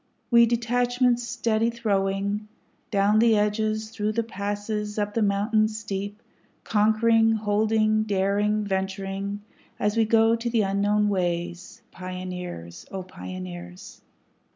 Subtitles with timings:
[0.31, 2.47] We detachments steady throwing,
[2.89, 6.23] Down the edges, through the passes, up the mountains steep,
[6.63, 9.43] Conquering, holding, daring, venturing,
[9.79, 12.83] as we go the unknown ways, Pioneers!
[12.89, 14.01] O Pioneers!